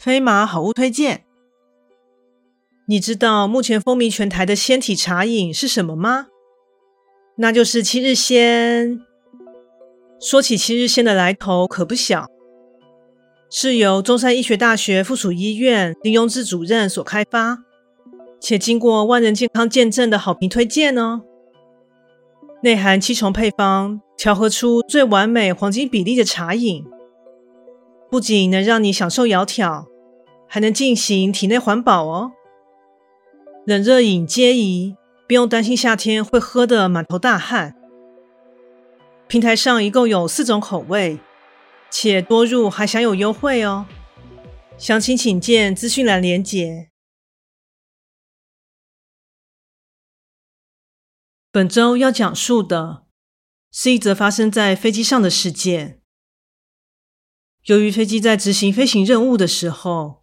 [0.00, 1.26] 飞马好物推荐，
[2.86, 6.28] 你知道目前风靡全台的鲜体茶饮是什么吗？
[7.36, 8.98] 那就是七日鲜。
[10.18, 12.28] 说起七日鲜的来头可不小，
[13.50, 17.58] 是由中山医学大学附属医院林荣志主任所开发，
[18.40, 21.20] 且经过万人健康见证的好评推荐哦。
[22.62, 26.86] 内含七重配方，调和出最完美黄金比例的茶饮，
[28.10, 29.86] 不仅能让你享受窈窕，
[30.50, 32.32] 还能进行体内环保哦。
[33.64, 34.96] 冷热饮皆宜。
[35.30, 37.76] 不用担心夏天会喝得满头大汗。
[39.28, 41.20] 平台上一共有四种口味，
[41.88, 43.86] 且多入还享有优惠哦。
[44.76, 46.90] 详情请见资讯栏连结。
[51.52, 53.04] 本周要讲述的
[53.70, 56.02] 是一则发生在飞机上的事件。
[57.66, 60.19] 由于飞机在执行飞行任务的时候，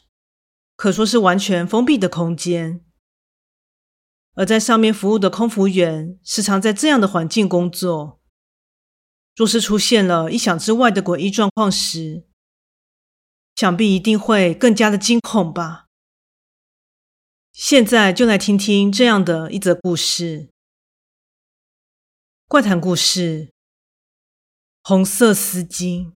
[0.77, 2.85] 可说是完全封闭的空间。
[4.35, 8.21] 而在上面服务的空服员时常在这样的环境工作。
[9.35, 12.25] 若是出现了意想之外的诡异状况时，
[13.55, 15.87] 想必一定会更加的惊恐吧。
[17.51, 20.49] 现在就来听听这样的一则故事。
[22.47, 23.51] 怪谈故事：
[24.83, 26.16] 红色丝巾。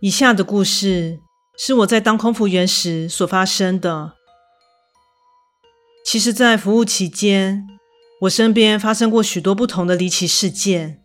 [0.00, 1.20] 以下的故事
[1.56, 4.12] 是我在当空服员时所发生的。
[6.04, 7.66] 其实，在服务期间，
[8.22, 11.02] 我身边发生过许多不同的离奇事件，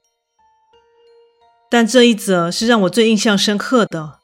[1.69, 4.19] 但这一则是让我最印象深刻的，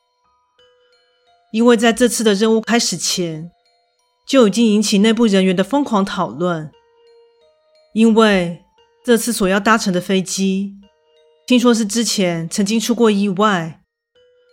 [1.54, 3.50] 因为在这次的任务开始前，
[4.28, 6.70] 就已经引起内部人员的疯狂讨论。
[7.94, 8.66] 因为
[9.04, 10.76] 这次所要搭乘的飞机，
[11.48, 13.82] 听说是之前曾经出过意外，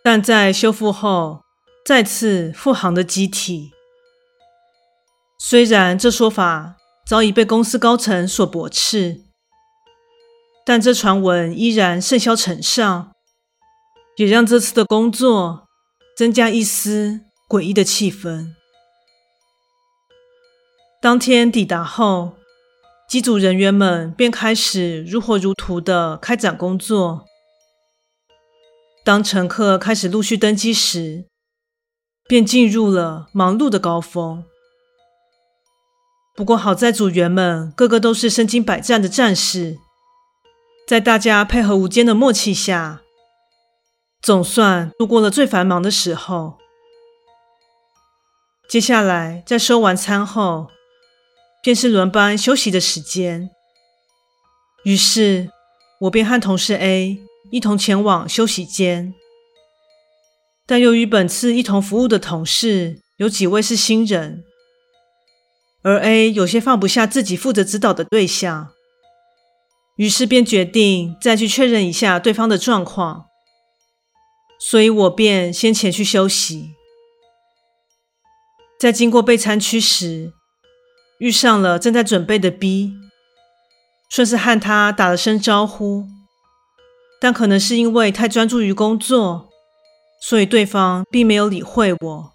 [0.06, 1.44] 但在修复后
[1.82, 3.70] 再次复航的机体。
[5.38, 6.76] 虽然这说法
[7.06, 9.22] 早已被公司高层所驳斥，
[10.66, 13.12] 但这传闻依然甚嚣尘上，
[14.18, 15.66] 也让这次的工作
[16.14, 18.48] 增加一丝诡异的气氛。
[21.00, 22.34] 当天抵达后，
[23.08, 27.24] 机组人员们便开始如火如荼地开展工作。
[29.04, 31.26] 当乘客开始陆续登机时，
[32.26, 34.46] 便进入了忙碌的高峰。
[36.34, 39.76] 不过好在组员们个个都是身经百战的战士，
[40.88, 43.02] 在大家配合无间的默契下，
[44.22, 46.58] 总算度过了最繁忙的时候。
[48.66, 50.68] 接下来在收完餐后，
[51.62, 53.50] 便是轮班休息的时间。
[54.84, 55.50] 于是，
[56.00, 59.14] 我便和同事 A 一同前往休息间。
[60.66, 64.44] 但由于本次一同服务的同事有几位是新人。
[65.82, 68.70] 而 A 有些放不下自己负责指导的对象，
[69.96, 73.26] 于是便决定再去确认一下对方的状况，
[74.58, 76.70] 所以我便先前去休息。
[78.80, 80.32] 在经过备餐区时，
[81.18, 82.94] 遇上了正在准备的 B，
[84.08, 86.06] 顺势和他打了声招呼，
[87.24, 89.48] 但可能是因为太专注于工作，
[90.20, 92.32] 所以对方并没有理会我，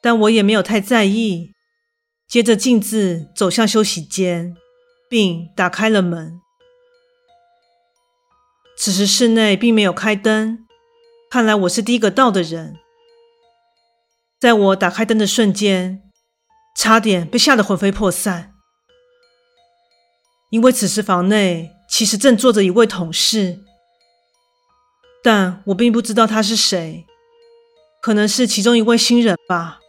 [0.00, 1.52] 但我也没有太在意。
[2.26, 4.56] 接着径自走向休息间，
[5.10, 6.40] 并打开了门。
[8.78, 10.66] 此时室内并没有开灯，
[11.30, 12.78] 看来我是第一个到的人。
[14.40, 16.00] 在我打开灯的瞬间，
[16.74, 18.54] 差点被吓得魂飞魄散，
[20.48, 23.60] 因为此时房内其实正坐着一位同事，
[25.22, 27.06] 但我并不知道他是谁，
[28.02, 29.80] 可能是其中一位新人吧。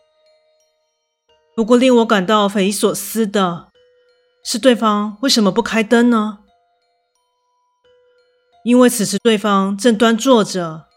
[1.54, 3.74] 不过令我感到匪夷所思的
[4.42, 6.39] 是，对方为什么不开灯呢？
[8.63, 10.88] 因为此时对方正端坐着，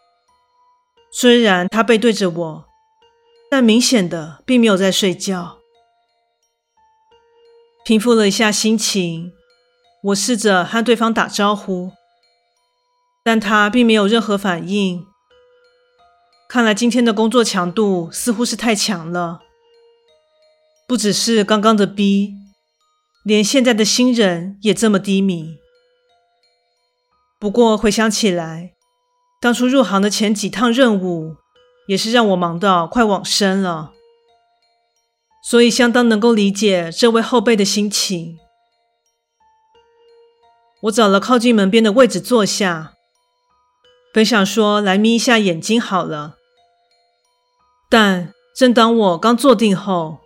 [1.10, 2.64] 虽然他背对着我，
[3.50, 5.58] 但明显的并没有在睡觉。
[7.84, 9.32] 平复了一下心情，
[10.04, 11.92] 我试着和对方打招呼，
[13.22, 15.06] 但他并没有任何反应。
[16.48, 19.40] 看来今天的工作强度似乎是太强了。
[20.88, 22.34] 不只是刚刚的 B，
[23.22, 25.58] 连现在的新人也这么低迷。
[27.38, 28.72] 不过回想起来，
[29.40, 31.36] 当初入行的前几趟任务，
[31.86, 33.92] 也是让我忙到快往生了，
[35.44, 38.38] 所以相当能够理解这位后辈的心情。
[40.82, 42.94] 我找了靠近门边的位置坐下，
[44.14, 46.36] 本想说来眯一下眼睛好了，
[47.90, 50.20] 但正当我刚坐定后，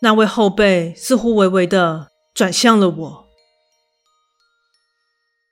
[0.00, 3.26] 那位后辈似乎微微的转向了我。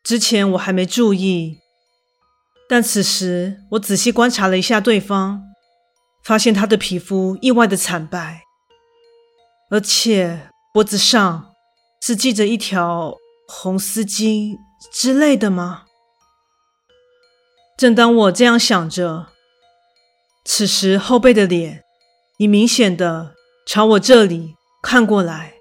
[0.05, 1.59] 之前我还没注意，
[2.69, 5.43] 但此时我仔细观察了一下对方，
[6.25, 8.43] 发现他的皮肤意外的惨白，
[9.71, 11.53] 而且脖子上
[12.01, 13.17] 是系着一条
[13.53, 14.57] 红丝巾
[14.93, 15.87] 之类的吗？
[17.77, 19.27] 正当我这样想着，
[20.45, 21.83] 此时后背的脸
[22.39, 23.35] 已明显的。
[23.67, 25.55] 朝我这里看过来，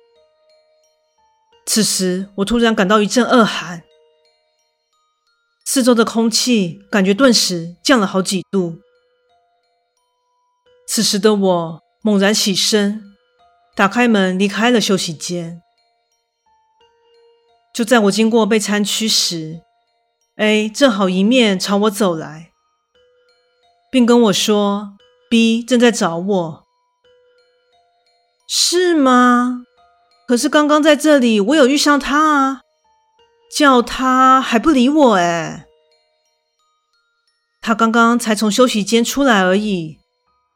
[1.66, 3.84] 此时我突然感到一阵恶寒，
[5.66, 8.80] 四周的空气感觉顿时降了好几度。
[10.88, 13.04] 此时的我猛然起身，
[13.76, 15.62] 打开门离开了休息间。
[17.74, 19.62] 就在我经过备餐区时
[20.36, 22.52] ，A 正好迎面朝我走来，
[23.92, 24.98] 并跟我说
[25.30, 26.66] ：“B 正在找我。”
[28.48, 29.64] 是吗？
[30.28, 32.62] 可是刚刚在这里，我有遇上他啊，
[33.56, 35.66] 叫他还不理我哎。
[37.62, 40.00] 他刚刚才从休息间出来而已，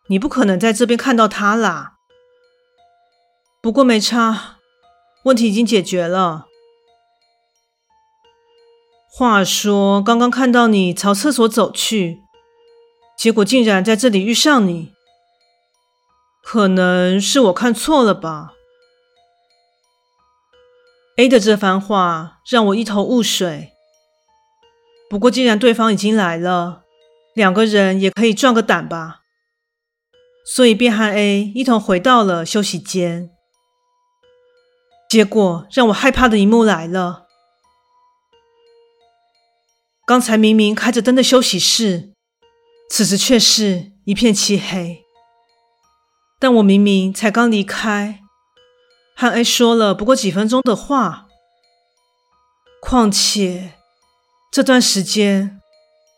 [0.10, 1.94] 你不可能在这边看到他啦。
[3.62, 4.57] 不过没差，
[5.24, 6.48] 问题已经解决了。
[9.15, 12.24] 话说，刚刚看到你朝厕所走去，
[13.15, 14.92] 结果竟然在这里遇上你。
[16.42, 18.54] 可能是我看错了吧。
[21.18, 23.74] A 的这番话让我一头雾水。
[25.12, 26.81] 不过既然对方已经来了，
[27.36, 29.19] 两个人也可以壮个胆吧。
[30.44, 33.30] 所以便和 A 一同回到了休息间。
[35.07, 37.22] 结果让我害怕的一幕来了。
[40.05, 42.11] 刚才明明开着灯的休息室，
[42.89, 45.05] 此时却是一片漆黑。
[46.39, 48.19] 但我明明才刚离开，
[49.15, 51.27] 和 A 说了不过几分钟的话。
[52.81, 53.75] 况且
[54.51, 55.61] 这段时间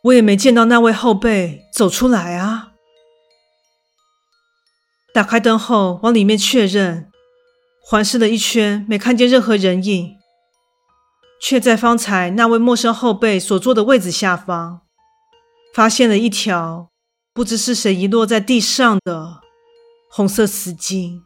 [0.05, 2.71] 我也没见到那位后辈走出来啊。
[5.13, 7.11] 打开灯后往里面确认，
[7.83, 10.17] 环视了一圈，没看见任何人影，
[11.47, 14.81] 却在方才那位陌生后辈所坐的位子下方，
[15.75, 16.89] 发现了一条
[17.35, 19.41] 不知是谁遗落在地上的。
[20.09, 21.21] 红色丝巾。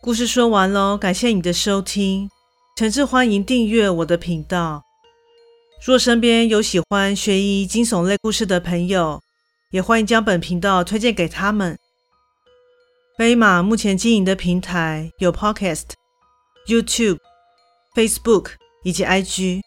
[0.00, 2.30] 故事说完喽，感谢你的收听，
[2.76, 4.84] 诚挚欢迎订阅我的频道。
[5.84, 9.20] 若身边有喜欢悬疑惊悚类故事的朋友，
[9.72, 11.76] 也欢迎将本频道推荐给他们。
[13.18, 15.86] 飞马目前经营的平台有 Podcast、
[16.68, 17.18] YouTube、
[17.92, 18.50] Facebook
[18.84, 19.60] 以及 IG，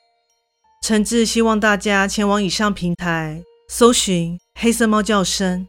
[0.81, 3.43] 诚挚希望大家前往以上平台。
[3.67, 5.67] 搜寻黑色猫叫声，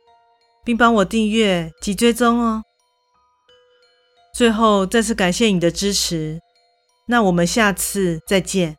[0.65, 2.63] 并帮我订阅及追踪哦。
[4.33, 6.39] 最后再次感谢你的支持，
[7.09, 8.77] 那我们下次再见。